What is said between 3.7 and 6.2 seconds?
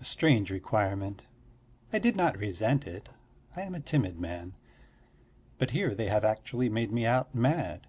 a timid man; but here they